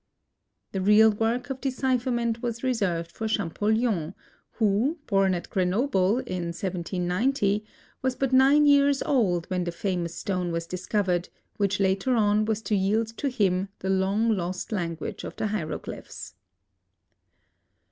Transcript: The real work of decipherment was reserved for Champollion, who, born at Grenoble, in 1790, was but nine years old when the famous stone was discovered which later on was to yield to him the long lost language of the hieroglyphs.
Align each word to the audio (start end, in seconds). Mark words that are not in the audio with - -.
The 0.71 0.81
real 0.81 1.11
work 1.11 1.51
of 1.51 1.61
decipherment 1.61 2.41
was 2.41 2.63
reserved 2.63 3.11
for 3.11 3.27
Champollion, 3.27 4.15
who, 4.53 4.97
born 5.05 5.35
at 5.35 5.51
Grenoble, 5.51 6.17
in 6.17 6.45
1790, 6.49 7.63
was 8.01 8.15
but 8.15 8.33
nine 8.33 8.65
years 8.65 9.03
old 9.03 9.45
when 9.51 9.63
the 9.63 9.71
famous 9.71 10.15
stone 10.15 10.51
was 10.51 10.65
discovered 10.65 11.29
which 11.57 11.79
later 11.79 12.15
on 12.15 12.45
was 12.45 12.63
to 12.63 12.75
yield 12.75 13.09
to 13.17 13.29
him 13.29 13.69
the 13.77 13.91
long 13.91 14.31
lost 14.35 14.71
language 14.71 15.23
of 15.23 15.35
the 15.35 15.45
hieroglyphs. 15.45 16.33